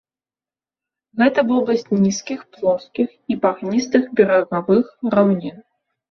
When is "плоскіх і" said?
2.55-3.37